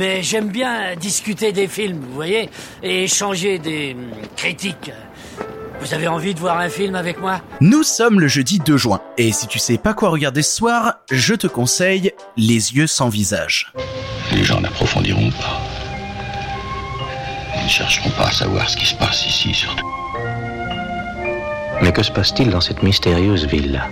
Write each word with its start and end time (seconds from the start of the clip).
mais 0.00 0.22
j'aime 0.22 0.48
bien 0.48 0.96
discuter 0.96 1.52
des 1.52 1.68
films, 1.68 2.00
vous 2.00 2.14
voyez, 2.14 2.48
et 2.82 3.04
échanger 3.04 3.58
des 3.58 3.92
hum, 3.92 4.10
critiques. 4.34 4.90
Vous 5.78 5.92
avez 5.92 6.08
envie 6.08 6.32
de 6.32 6.40
voir 6.40 6.58
un 6.58 6.70
film 6.70 6.94
avec 6.94 7.20
moi? 7.20 7.42
Nous 7.60 7.82
sommes 7.82 8.18
le 8.18 8.26
jeudi 8.26 8.60
2 8.60 8.78
juin, 8.78 9.02
et 9.18 9.30
si 9.30 9.46
tu 9.46 9.58
sais 9.58 9.76
pas 9.76 9.92
quoi 9.92 10.08
regarder 10.08 10.40
ce 10.40 10.56
soir, 10.56 11.00
je 11.10 11.34
te 11.34 11.46
conseille 11.46 12.12
Les 12.38 12.74
yeux 12.74 12.86
sans 12.86 13.10
visage. 13.10 13.74
Les 14.32 14.42
gens 14.42 14.62
n'approfondiront 14.62 15.30
pas. 15.32 15.60
Ils 17.58 17.64
ne 17.64 17.68
chercheront 17.68 18.10
pas 18.10 18.28
à 18.28 18.32
savoir 18.32 18.70
ce 18.70 18.78
qui 18.78 18.86
se 18.86 18.94
passe 18.94 19.26
ici, 19.26 19.52
surtout. 19.52 19.86
Mais 21.82 21.92
que 21.92 22.02
se 22.02 22.10
passe-t-il 22.10 22.48
dans 22.48 22.62
cette 22.62 22.82
mystérieuse 22.82 23.46
ville-là 23.46 23.86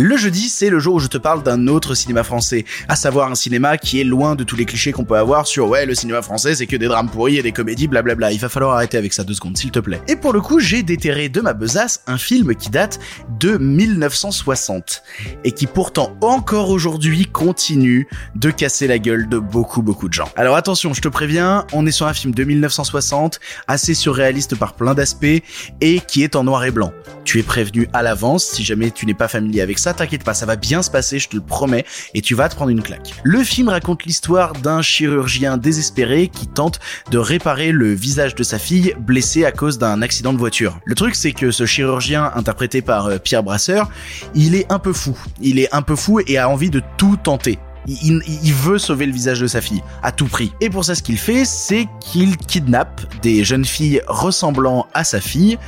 Le 0.00 0.16
jeudi, 0.16 0.48
c'est 0.48 0.70
le 0.70 0.78
jour 0.78 0.94
où 0.94 1.00
je 1.00 1.08
te 1.08 1.18
parle 1.18 1.42
d'un 1.42 1.66
autre 1.66 1.96
cinéma 1.96 2.22
français, 2.22 2.64
à 2.86 2.94
savoir 2.94 3.32
un 3.32 3.34
cinéma 3.34 3.76
qui 3.78 4.00
est 4.00 4.04
loin 4.04 4.36
de 4.36 4.44
tous 4.44 4.54
les 4.54 4.64
clichés 4.64 4.92
qu'on 4.92 5.04
peut 5.04 5.16
avoir 5.16 5.48
sur 5.48 5.68
ouais, 5.68 5.86
le 5.86 5.94
cinéma 5.96 6.22
français 6.22 6.54
c'est 6.54 6.68
que 6.68 6.76
des 6.76 6.86
drames 6.86 7.10
pourris 7.10 7.38
et 7.38 7.42
des 7.42 7.50
comédies, 7.50 7.88
blablabla. 7.88 8.30
Il 8.30 8.38
va 8.38 8.48
falloir 8.48 8.76
arrêter 8.76 8.96
avec 8.96 9.12
ça 9.12 9.24
deux 9.24 9.34
secondes, 9.34 9.56
s'il 9.56 9.72
te 9.72 9.80
plaît. 9.80 10.00
Et 10.06 10.14
pour 10.14 10.32
le 10.32 10.40
coup, 10.40 10.60
j'ai 10.60 10.84
déterré 10.84 11.28
de 11.28 11.40
ma 11.40 11.52
besace 11.52 12.02
un 12.06 12.16
film 12.16 12.54
qui 12.54 12.70
date 12.70 13.00
de 13.40 13.58
1960 13.58 15.02
et 15.42 15.50
qui 15.50 15.66
pourtant 15.66 16.16
encore 16.20 16.70
aujourd'hui 16.70 17.26
continue 17.26 18.06
de 18.36 18.52
casser 18.52 18.86
la 18.86 19.00
gueule 19.00 19.28
de 19.28 19.38
beaucoup 19.40 19.82
beaucoup 19.82 20.08
de 20.08 20.14
gens. 20.14 20.30
Alors 20.36 20.54
attention, 20.54 20.94
je 20.94 21.00
te 21.00 21.08
préviens, 21.08 21.66
on 21.72 21.86
est 21.86 21.90
sur 21.90 22.06
un 22.06 22.14
film 22.14 22.32
de 22.32 22.44
1960, 22.44 23.40
assez 23.66 23.94
surréaliste 23.94 24.54
par 24.54 24.74
plein 24.74 24.94
d'aspects 24.94 25.42
et 25.80 26.00
qui 26.06 26.22
est 26.22 26.36
en 26.36 26.44
noir 26.44 26.64
et 26.64 26.70
blanc. 26.70 26.92
Tu 27.24 27.40
es 27.40 27.42
prévenu 27.42 27.88
à 27.92 28.04
l'avance 28.04 28.44
si 28.44 28.62
jamais 28.62 28.92
tu 28.92 29.04
n'es 29.04 29.12
pas 29.12 29.26
familier 29.26 29.60
avec 29.60 29.80
ça 29.80 29.87
t'inquiète 29.94 30.24
pas, 30.24 30.34
ça 30.34 30.46
va 30.46 30.56
bien 30.56 30.82
se 30.82 30.90
passer, 30.90 31.18
je 31.18 31.28
te 31.28 31.36
le 31.36 31.42
promets, 31.42 31.84
et 32.14 32.20
tu 32.20 32.34
vas 32.34 32.48
te 32.48 32.54
prendre 32.54 32.70
une 32.70 32.82
claque. 32.82 33.14
Le 33.22 33.42
film 33.42 33.68
raconte 33.68 34.04
l'histoire 34.04 34.52
d'un 34.52 34.82
chirurgien 34.82 35.56
désespéré 35.56 36.28
qui 36.28 36.46
tente 36.46 36.80
de 37.10 37.18
réparer 37.18 37.72
le 37.72 37.92
visage 37.92 38.34
de 38.34 38.42
sa 38.42 38.58
fille 38.58 38.94
blessée 38.98 39.44
à 39.44 39.52
cause 39.52 39.78
d'un 39.78 40.02
accident 40.02 40.32
de 40.32 40.38
voiture. 40.38 40.80
Le 40.84 40.94
truc 40.94 41.14
c'est 41.14 41.32
que 41.32 41.50
ce 41.50 41.66
chirurgien 41.66 42.30
interprété 42.34 42.82
par 42.82 43.06
euh, 43.06 43.18
Pierre 43.18 43.42
Brasseur, 43.42 43.90
il 44.34 44.54
est 44.54 44.70
un 44.70 44.78
peu 44.78 44.92
fou. 44.92 45.16
Il 45.40 45.58
est 45.58 45.72
un 45.74 45.82
peu 45.82 45.96
fou 45.96 46.20
et 46.26 46.38
a 46.38 46.48
envie 46.48 46.70
de 46.70 46.82
tout 46.96 47.16
tenter. 47.16 47.58
Il, 47.88 48.52
veut 48.52 48.78
sauver 48.78 49.06
le 49.06 49.12
visage 49.12 49.40
de 49.40 49.46
sa 49.46 49.60
fille 49.60 49.82
à 50.02 50.12
tout 50.12 50.26
prix. 50.26 50.52
Et 50.60 50.68
pour 50.68 50.84
ça, 50.84 50.94
ce 50.94 51.02
qu'il 51.02 51.18
fait, 51.18 51.44
c'est 51.44 51.88
qu'il 52.00 52.36
kidnappe 52.36 53.00
des 53.22 53.44
jeunes 53.44 53.64
filles 53.64 54.02
ressemblant 54.06 54.86
à 54.94 55.04
sa 55.04 55.20
fille 55.20 55.58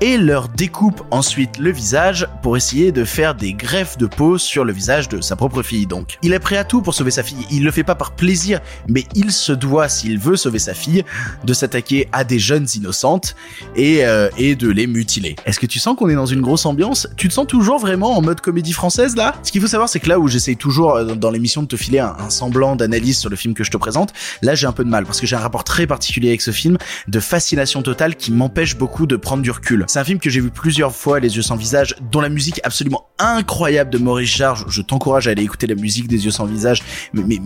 et 0.00 0.16
leur 0.18 0.48
découpe 0.48 1.02
ensuite 1.10 1.58
le 1.58 1.72
visage 1.72 2.28
pour 2.42 2.56
essayer 2.56 2.92
de 2.92 3.04
faire 3.04 3.34
des 3.34 3.54
greffes 3.54 3.98
de 3.98 4.06
peau 4.06 4.38
sur 4.38 4.64
le 4.64 4.72
visage 4.72 5.08
de 5.08 5.20
sa 5.20 5.36
propre 5.36 5.62
fille. 5.62 5.86
Donc, 5.86 6.18
il 6.22 6.32
est 6.32 6.38
prêt 6.38 6.56
à 6.56 6.64
tout 6.64 6.82
pour 6.82 6.94
sauver 6.94 7.10
sa 7.10 7.22
fille. 7.22 7.46
Il 7.50 7.64
le 7.64 7.70
fait 7.70 7.84
pas 7.84 7.94
par 7.94 8.12
plaisir, 8.12 8.60
mais 8.88 9.04
il 9.14 9.32
se 9.32 9.52
doit, 9.52 9.88
s'il 9.88 10.18
veut 10.18 10.36
sauver 10.36 10.58
sa 10.58 10.74
fille, 10.74 11.04
de 11.44 11.52
s'attaquer 11.52 12.08
à 12.12 12.24
des 12.24 12.38
jeunes 12.38 12.66
innocentes 12.74 13.34
et, 13.76 14.04
euh, 14.04 14.28
et 14.38 14.54
de 14.54 14.68
les 14.68 14.86
mutiler. 14.86 15.36
Est-ce 15.46 15.58
que 15.58 15.66
tu 15.66 15.78
sens 15.78 15.96
qu'on 15.96 16.08
est 16.08 16.14
dans 16.14 16.26
une 16.26 16.40
grosse 16.40 16.66
ambiance? 16.66 17.08
Tu 17.16 17.28
te 17.28 17.32
sens 17.34 17.46
toujours 17.46 17.78
vraiment 17.78 18.16
en 18.16 18.22
mode 18.22 18.40
comédie 18.40 18.72
française 18.72 19.16
là? 19.16 19.34
Ce 19.42 19.52
qu'il 19.52 19.60
faut 19.60 19.66
savoir, 19.66 19.88
c'est 19.88 20.00
que 20.00 20.08
là 20.08 20.18
où 20.18 20.28
j'essaye 20.28 20.56
toujours 20.56 20.94
euh, 20.94 21.14
dans 21.14 21.30
l'émission 21.30 21.63
de 21.64 21.68
te 21.68 21.76
filer 21.76 21.98
un, 21.98 22.30
semblant 22.30 22.76
d'analyse 22.76 23.18
sur 23.18 23.30
le 23.30 23.36
film 23.36 23.54
que 23.54 23.64
je 23.64 23.70
te 23.70 23.76
présente, 23.76 24.12
là 24.42 24.54
j'ai 24.54 24.66
un 24.66 24.72
peu 24.72 24.84
de 24.84 24.88
mal 24.88 25.04
parce 25.04 25.20
que 25.20 25.26
j'ai 25.26 25.36
un 25.36 25.40
rapport 25.40 25.64
très 25.64 25.86
particulier 25.86 26.28
avec 26.28 26.40
ce 26.40 26.50
film, 26.50 26.78
de 27.08 27.20
fascination 27.20 27.82
totale 27.82 28.16
qui 28.16 28.32
m'empêche 28.32 28.76
beaucoup 28.76 29.06
de 29.06 29.16
prendre 29.16 29.42
du 29.42 29.50
recul. 29.50 29.84
C'est 29.88 29.98
un 29.98 30.04
film 30.04 30.18
que 30.18 30.30
j'ai 30.30 30.40
vu 30.40 30.50
plusieurs 30.50 30.94
fois, 30.94 31.20
Les 31.20 31.36
yeux 31.36 31.42
sans 31.42 31.56
visage, 31.56 31.96
dont 32.10 32.20
la 32.20 32.28
musique 32.28 32.60
absolument 32.64 33.06
incroyable 33.18 33.90
de 33.90 33.98
Maurice 33.98 34.34
Jarre. 34.34 34.68
Je 34.70 34.82
t'encourage 34.82 35.28
à 35.28 35.30
aller 35.30 35.42
écouter 35.42 35.66
la 35.66 35.74
musique 35.74 36.08
des 36.08 36.24
yeux 36.24 36.30
sans 36.30 36.46
visage, 36.46 36.82
mais, 37.12 37.40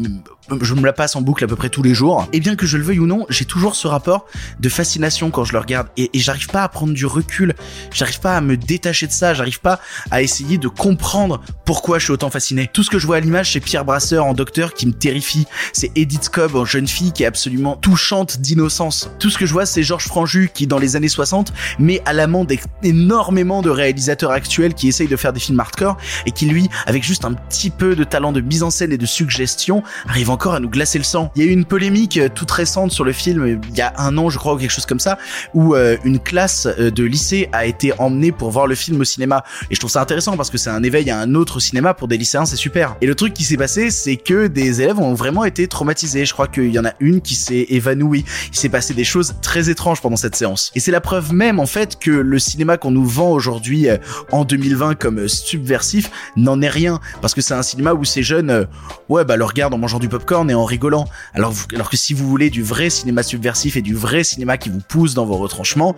je 0.63 0.75
me 0.75 0.85
la 0.85 0.93
passe 0.93 1.15
en 1.15 1.21
boucle 1.21 1.45
à 1.45 1.47
peu 1.47 1.57
près 1.57 1.69
tous 1.69 1.83
les 1.83 1.95
jours. 1.95 2.27
Et 2.33 2.41
bien 2.41 2.57
que 2.57 2.67
je 2.67 2.77
le 2.79 2.83
veuille 2.83 3.01
ou 3.01 3.07
non, 3.07 3.27
j'ai 3.29 3.45
toujours 3.45 3.77
ce 3.77 3.87
rapport 3.87 4.27
de 4.59 4.69
fascination 4.69 5.31
quand 5.31 5.45
je 5.45 5.53
le 5.53 5.59
regarde 5.59 5.89
et, 5.97 6.11
et 6.15 6.19
j'arrive 6.19 6.49
pas 6.49 6.63
à 6.63 6.69
prendre 6.69 6.95
du 6.95 7.07
recul, 7.07 7.55
j'arrive 7.93 8.21
pas 8.21 8.37
à 8.37 8.41
me 8.41 8.57
détacher 8.57 9.07
de 9.07 9.13
ça, 9.13 9.35
j'arrive 9.35 9.61
pas 9.61 9.81
à 10.11 10.23
essayer 10.23 10.59
de 10.59 10.69
comprendre 10.69 11.41
pourquoi 11.65 11.99
je 11.99 12.05
suis 12.05 12.13
autant 12.13 12.31
fasciné. 12.31 12.69
Tout 12.73 12.83
ce 12.83 12.91
que 12.91 12.99
je 12.99 13.07
vois 13.07 13.17
à 13.17 13.21
l'image, 13.21 13.53
c'est 13.53 13.61
Pierre 13.61 13.85
En 14.17 14.33
docteur 14.33 14.73
qui 14.73 14.87
me 14.87 14.93
terrifie, 14.93 15.47
c'est 15.73 15.91
Edith 15.95 16.31
Cobb 16.31 16.57
en 16.57 16.65
jeune 16.65 16.89
fille 16.89 17.13
qui 17.13 17.25
est 17.25 17.27
absolument 17.27 17.77
touchante 17.77 18.41
d'innocence. 18.41 19.11
Tout 19.19 19.29
ce 19.29 19.37
que 19.37 19.45
je 19.45 19.53
vois, 19.53 19.67
c'est 19.67 19.83
Georges 19.83 20.07
Franju 20.07 20.51
qui 20.55 20.67
dans 20.67 20.79
les 20.79 20.97
années 20.97 21.09
60 21.09 21.53
met 21.79 22.01
à 22.07 22.13
l'amende 22.13 22.53
énormément 22.83 23.61
de 23.61 23.71
réalisateurs 23.71 24.31
actuels 24.31 24.75
qui 24.75 24.89
essayent 24.89 25.09
de 25.09 25.17
faire 25.17 25.33
des 25.33 25.41
films 25.41 25.61
hardcore 25.61 25.99
et 26.27 26.31
qui 26.31 26.47
lui, 26.47 26.69
avec 26.87 27.03
juste 27.03 27.25
un 27.25 27.35
petit 27.35 27.71
peu 27.71 27.95
de 27.95 28.05
talent 28.05 28.33
de 28.33 28.41
mise 28.41 28.63
en 28.63 28.71
scène 28.71 28.93
et 28.93 28.99
de 28.99 29.07
suggestion, 29.07 29.83
arrive 30.09 30.31
encore 30.31 30.55
à 30.55 30.61
nous 30.61 30.71
glacer 30.71 30.99
le 30.99 31.05
sang. 31.05 31.31
Il 31.37 31.43
y 31.43 31.47
a 31.47 31.49
eu 31.49 31.53
une 31.53 31.65
polémique 31.65 32.17
euh, 32.17 32.29
toute 32.33 32.51
récente 32.51 32.93
sur 32.93 33.05
le 33.05 33.13
film, 33.13 33.43
euh, 33.43 33.59
il 33.69 33.77
y 33.77 33.83
a 33.83 33.93
un 33.99 34.17
an 34.17 34.31
je 34.31 34.39
crois 34.39 34.55
ou 34.55 34.59
quelque 34.59 34.71
chose 34.71 34.87
comme 34.87 35.01
ça, 35.01 35.19
où 35.55 35.75
euh, 35.75 35.97
une 36.05 36.19
classe 36.19 36.67
de 36.67 37.05
lycée 37.05 37.49
a 37.53 37.67
été 37.67 37.93
emmenée 37.99 38.33
pour 38.33 38.51
voir 38.51 38.67
le 38.67 38.75
film 38.75 39.01
au 39.01 39.05
cinéma. 39.05 39.45
Et 39.71 39.75
je 39.75 39.81
trouve 39.81 39.91
ça 39.91 40.01
intéressant 40.01 40.37
parce 40.37 40.51
que 40.51 40.59
c'est 40.59 40.71
un 40.71 40.83
éveil 40.83 41.11
à 41.11 41.19
un 41.19 41.35
autre 41.35 41.61
cinéma 41.61 41.95
pour 41.95 42.09
des 42.09 42.17
lycéens, 42.17 42.47
c'est 42.47 42.57
super. 42.57 42.97
Et 43.01 43.07
le 43.07 43.15
truc 43.15 43.35
qui 43.35 43.45
s'est 43.45 43.57
passé, 43.57 43.88
c'est 43.91 44.17
que 44.17 44.47
des 44.47 44.83
élèves 44.83 44.99
ont 44.99 45.15
vraiment 45.15 45.45
été 45.45 45.67
traumatisés. 45.69 46.25
Je 46.25 46.33
crois 46.33 46.47
qu'il 46.47 46.73
y 46.73 46.79
en 46.79 46.85
a 46.85 46.95
une 47.01 47.21
qui 47.21 47.35
s'est 47.35 47.67
évanouie. 47.69 48.25
Il 48.53 48.57
s'est 48.57 48.69
passé 48.69 48.95
des 48.95 49.05
choses 49.05 49.35
très 49.43 49.71
étranges 49.71 50.01
pendant 50.01 50.17
cette 50.17 50.37
séance. 50.37 50.71
Et 50.75 50.81
c'est 50.81 50.91
la 50.91 51.01
preuve 51.01 51.33
même 51.33 51.61
en 51.61 51.67
fait 51.67 51.99
que 51.99 52.11
le 52.11 52.39
cinéma 52.39 52.77
qu'on 52.77 52.91
nous 52.91 53.07
vend 53.07 53.31
aujourd'hui 53.31 53.89
en 54.33 54.45
2020 54.45 54.95
comme 54.95 55.29
subversif 55.29 56.11
n'en 56.37 56.61
est 56.61 56.69
rien 56.69 57.01
parce 57.21 57.35
que 57.35 57.41
c'est 57.41 57.55
un 57.55 57.63
cinéma 57.63 57.95
où 57.95 58.05
ces 58.05 58.23
jeunes 58.23 58.67
ouais 59.09 59.25
bah 59.25 59.37
le 59.37 59.45
regardent 59.45 59.75
en 59.75 59.79
mangeant 59.79 59.99
du 59.99 60.09
popcorn 60.09 60.51
et 60.51 60.55
en 60.55 60.65
rigolant. 60.65 61.07
Alors, 61.35 61.55
alors 61.75 61.91
que 61.91 61.97
si 61.97 62.15
vous 62.15 62.29
voulez 62.29 62.51
du 62.51 62.63
vrai 62.63 62.91
cinéma 62.91 63.23
subversif 63.23 63.77
et 63.77 63.83
du 63.83 63.95
vrai 63.95 64.25
cinéma 64.25 64.57
qui 64.57 64.69
vous 64.69 64.81
pousse 64.81 65.15
dans 65.15 65.27
vos 65.27 65.37
retranchements, 65.37 65.97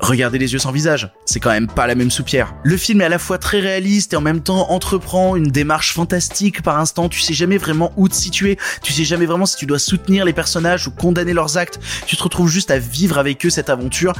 regardez 0.00 0.38
les 0.38 0.52
yeux 0.52 0.58
sans 0.58 0.72
visage. 0.72 1.10
C'est 1.24 1.40
quand 1.40 1.50
même 1.50 1.66
pas 1.66 1.86
la 1.86 1.94
même 1.94 2.10
soupière. 2.10 2.54
Le 2.64 2.76
film 2.76 3.00
est 3.00 3.04
à 3.04 3.08
la 3.08 3.18
fois 3.18 3.38
très 3.38 3.60
réaliste 3.60 4.12
et 4.12 4.16
en 4.16 4.20
même 4.20 4.40
temps 4.40 4.70
entreprend 4.70 5.36
une 5.36 5.48
démarche 5.48 5.94
fantastique 5.94 6.62
par 6.62 6.78
instant. 6.78 7.08
Tu 7.08 7.20
sais 7.20 7.34
jamais 7.34 7.58
vraiment 7.58 7.92
où 7.96 8.08
te 8.08 8.14
situer. 8.14 8.58
Tu 8.82 8.92
sais 8.92 9.04
jamais 9.04 9.26
vraiment 9.26 9.46
si 9.46 9.56
tu 9.56 9.66
dois 9.66 9.78
soutenir 9.78 10.24
les 10.24 10.32
personnages 10.32 10.86
ou 10.88 10.90
condamner 10.90 11.32
leurs 11.32 11.56
actes. 11.56 11.80
Tu 12.06 12.16
te 12.16 12.22
retrouves 12.22 12.50
juste 12.50 12.70
à 12.70 12.78
vivre 12.78 13.18
avec 13.18 13.44
eux 13.46 13.50
cette 13.50 13.70
aventure 13.70 14.14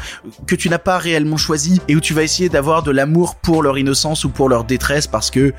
que 0.46 0.54
tu 0.54 0.68
n'as 0.68 0.78
pas 0.78 0.98
réellement 0.98 1.36
choisie 1.36 1.80
et 1.88 1.96
où 1.96 2.00
tu 2.00 2.14
vas 2.14 2.22
essayer 2.22 2.48
d'avoir 2.48 2.82
de 2.82 2.90
l'amour 2.90 3.36
pour 3.36 3.62
leur 3.62 3.78
innocence 3.78 4.24
ou 4.24 4.28
pour 4.28 4.48
leur 4.48 4.64
détresse 4.64 5.06
parce 5.06 5.30
que 5.30 5.52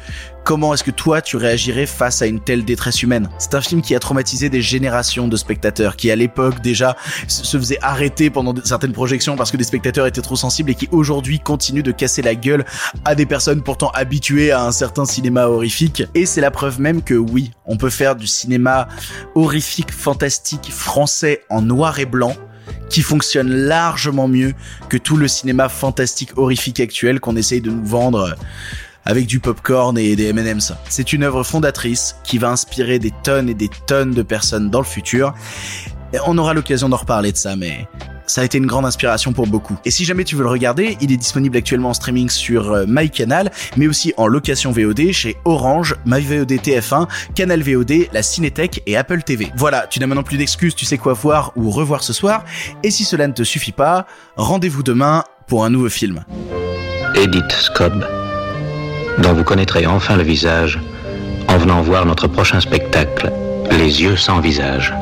Comment 0.52 0.74
est-ce 0.74 0.84
que 0.84 0.92
toi 0.92 1.22
tu 1.22 1.38
réagirais 1.38 1.86
face 1.86 2.22
à 2.22 2.26
une 2.26 2.42
telle 2.42 2.66
détresse 2.66 3.02
humaine? 3.04 3.30
C'est 3.38 3.56
un 3.56 3.62
film 3.62 3.82
qui 3.82 3.96
a 3.96 4.00
traumatisé 4.00 4.50
des 4.50 4.62
générations 4.62 5.30
de 5.30 5.38
spectateurs, 5.38 5.96
qui 5.96 6.12
à 6.12 6.16
l'époque 6.18 6.60
déjà 6.60 6.98
se 7.30 7.58
faisait 7.58 7.80
arrêter 7.82 8.30
pendant 8.30 8.54
certaines 8.66 8.92
projections 8.92 9.38
parce 9.38 9.50
que 9.50 9.56
des 9.56 9.64
spectateurs 9.64 10.08
étaient 10.08 10.20
trop 10.20 10.36
sensibles 10.36 10.72
et 10.72 10.76
qui 10.76 10.90
aujourd'hui 10.92 11.40
continuent 11.40 11.84
de 11.84 11.94
casser 11.94 12.22
la 12.22 12.36
gueule 12.36 12.66
à 13.06 13.16
des 13.16 13.26
personnes 13.26 13.64
pourtant 13.64 13.92
habituées 13.92 14.52
à 14.52 14.66
un 14.66 14.74
certain 14.74 15.06
cinéma 15.06 15.46
horrifique. 15.46 16.04
Et 16.16 16.26
c'est 16.26 16.42
la 16.42 16.52
preuve 16.52 16.82
même 16.82 17.02
que 17.02 17.14
oui, 17.14 17.52
on 17.66 17.78
peut 17.78 17.90
faire 17.90 18.18
du 18.18 18.28
cinéma 18.28 18.90
horrifique, 19.36 19.94
fantastique, 19.94 20.70
français 20.70 21.44
en 21.50 21.62
noir 21.62 21.98
et 22.00 22.06
blanc 22.06 22.36
qui 22.90 23.04
fonctionne 23.04 23.50
largement 23.54 24.28
mieux 24.28 24.54
que 24.90 24.98
tout 24.98 25.16
le 25.16 25.30
cinéma 25.30 25.70
fantastique 25.70 26.38
horrifique 26.38 26.82
actuel 26.82 27.22
qu'on 27.22 27.38
essaye 27.38 27.62
de 27.62 27.72
nous 27.72 27.86
vendre 27.86 28.36
avec 29.06 29.28
du 29.28 29.40
popcorn 29.40 29.98
et 29.98 30.16
des 30.16 30.28
M&M's. 30.30 30.74
C'est 30.90 31.14
une 31.14 31.24
œuvre 31.24 31.44
fondatrice 31.44 32.16
qui 32.24 32.38
va 32.38 32.50
inspirer 32.50 33.00
des 33.00 33.12
tonnes 33.24 33.50
et 33.50 33.54
des 33.54 33.70
tonnes 33.88 34.12
de 34.12 34.22
personnes 34.22 34.70
dans 34.70 34.80
le 34.80 34.86
futur. 34.86 35.34
Et 36.14 36.18
on 36.26 36.38
aura 36.38 36.54
l'occasion 36.54 36.90
d'en 36.90 36.98
reparler 36.98 37.32
de 37.32 37.38
ça, 37.38 37.56
mais 37.56 37.88
ça 38.32 38.42
a 38.42 38.44
été 38.44 38.58
une 38.58 38.66
grande 38.66 38.86
inspiration 38.86 39.34
pour 39.34 39.48
beaucoup. 39.48 39.78
Et 39.86 39.92
si 39.92 40.06
jamais 40.06 40.24
tu 40.24 40.36
veux 40.36 40.44
le 40.44 40.50
regarder, 40.50 40.98
il 41.02 41.12
est 41.12 41.18
disponible 41.18 41.58
actuellement 41.58 41.90
en 41.90 41.94
streaming 41.94 42.30
sur 42.30 42.72
euh, 42.72 42.86
MyCanal, 42.88 43.52
mais 43.78 43.88
aussi 43.88 44.14
en 44.18 44.28
location 44.28 44.72
VOD 44.72 45.12
chez 45.12 45.38
Orange, 45.46 45.96
MyVOD 46.06 46.52
TF1, 46.52 47.08
Canal 47.36 47.62
VOD, 47.62 48.08
la 48.14 48.24
Cinétech 48.24 48.82
et 48.86 48.96
Apple 48.96 49.22
TV. 49.24 49.52
Voilà, 49.56 49.88
tu 49.90 50.00
n'as 50.00 50.08
maintenant 50.08 50.24
plus 50.24 50.38
d'excuses, 50.38 50.76
tu 50.76 50.86
sais 50.86 50.98
quoi 50.98 51.14
voir 51.14 51.52
ou 51.56 51.70
revoir 51.70 52.04
ce 52.04 52.14
soir. 52.14 52.46
Et 52.84 52.92
si 52.92 53.04
cela 53.04 53.28
ne 53.28 53.34
te 53.34 53.44
suffit 53.44 53.74
pas, 53.74 54.06
rendez-vous 54.38 54.84
demain 54.84 55.24
pour 55.48 55.66
un 55.66 55.70
nouveau 55.70 55.90
film. 55.90 56.24
Edith 57.16 57.52
Scobb 57.52 58.21
dont 59.20 59.34
vous 59.34 59.44
connaîtrez 59.44 59.86
enfin 59.86 60.16
le 60.16 60.24
visage 60.24 60.80
en 61.48 61.58
venant 61.58 61.82
voir 61.82 62.06
notre 62.06 62.28
prochain 62.28 62.60
spectacle, 62.60 63.32
Les 63.78 64.02
yeux 64.02 64.18
sans 64.18 64.40
visage. 64.42 64.94